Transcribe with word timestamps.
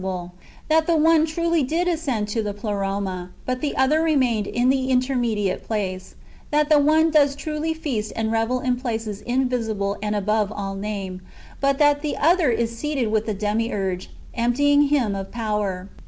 '337 0.01 0.33
remained 0.33 0.39
impassible; 0.47 0.75
that 0.75 0.87
the 0.87 0.97
one 0.97 1.25
truly 1.27 1.61
did 1.63 1.87
ascend 1.87 2.27
to 2.27 2.41
the 2.41 2.55
Pleroma, 2.55 3.29
but 3.45 3.61
the 3.61 3.77
other 3.77 4.01
remained 4.01 4.47
in 4.47 4.69
the 4.69 4.89
intermediate 4.89 5.63
place; 5.63 6.15
that 6.49 6.69
the 6.69 6.79
one 6.79 7.11
does 7.11 7.35
truly 7.35 7.71
feast 7.75 8.11
and 8.15 8.31
revel 8.31 8.61
in 8.61 8.77
places 8.77 9.21
invisible 9.21 9.97
and 10.01 10.15
above 10.15 10.51
all 10.51 10.73
name, 10.73 11.21
but 11.59 11.77
that 11.77 12.01
the 12.01 12.17
other 12.17 12.49
is 12.49 12.75
seated 12.75 13.11
with 13.11 13.27
the 13.27 13.33
Demi 13.35 13.69
urge, 13.71 14.09
emptying 14.33 14.87
him 14.87 15.13
of 15.13 15.29
power. 15.31 15.87